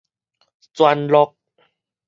[0.73, 1.35] 轉錄